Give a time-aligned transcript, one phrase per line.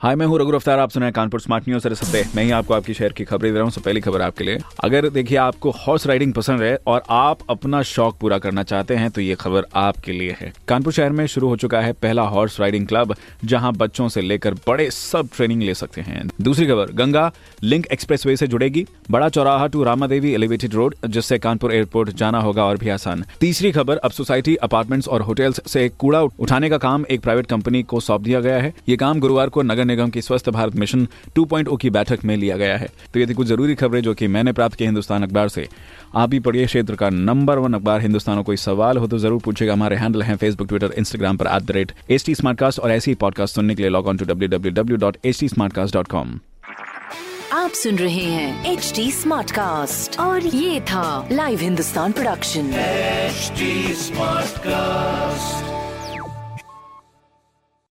[0.00, 2.74] हाय, मैं हूँ रघु अफ्तार आप सुनाए कानपुर स्मार्ट न्यूज़ इस हफ़्ते मैं ही आपको
[2.74, 5.70] आपकी शहर की खबरें दे रहा हूँ, सब पहली खबर आपके लिए। अगर देखिए, आपको
[5.76, 9.64] हॉर्स राइडिंग पसंद है और आप अपना शौक पूरा करना चाहते हैं तो ये खबर
[9.76, 13.72] आपके लिए है। कानपुर शहर में शुरू हो चुका है पहला हॉर्स राइडिंग क्लब जहाँ
[13.72, 17.30] बच्चों से लेकर बड़े सब ट्रेनिंग ले सकते हैं। दूसरी खबर, गंगा
[17.62, 22.40] लिंक एक्सप्रेसवे से जुड़ेगी, Bada Chauraha to Rama Devi elevated road जिससे कानपुर एयरपोर्ट जाना
[22.40, 26.78] होगा और भी आसान। तीसरी खबर, अब सोसाइटी अपार्टमेंट्स और होटल्स से कूड़ा उठाने का
[26.78, 30.10] काम एक प्राइवेट कंपनी को सौंप दिया गया है। ये काम गुरुवार को नगर निगम
[30.10, 31.06] की स्वस्थ भारत मिशन
[31.38, 34.26] 2.0 की बैठक में लिया गया है। तो ये थी कुछ ज़रूरी खबरें जो कि
[34.28, 35.66] मैंने प्राप्त की हिंदुस्तान अखबार से।
[36.16, 39.72] आप भी पढ़िए क्षेत्र का नंबर वन अखबार। हिंदुस्तान कोई सवाल हो तो ज़रूर पूछेगा
[39.72, 42.34] हमारे हैंडल हैं फेसबुक ट्विटर इंस्टाग्राम पर at the rate H T
[42.80, 45.48] और ऐसी पॉडकास्ट सुनने के लिए log on to W W W dot H T
[47.52, 52.70] आप सुन रहे हैं एच डी स्मार्ट कास्ट और ये था live Hindustan production
[53.28, 55.77] HD Smartcast.